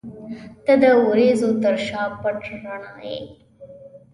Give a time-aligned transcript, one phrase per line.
[0.65, 2.77] •ته د وریځو تر شا پټ رڼا
[3.11, 3.17] یې.